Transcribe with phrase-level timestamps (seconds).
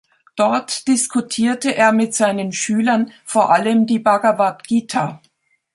[0.35, 5.21] Dort diskutierte er mit seinen Schülern vor allem die Bhagavad Gita.